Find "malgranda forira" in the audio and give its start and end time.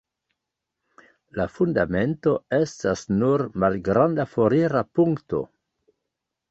3.65-4.87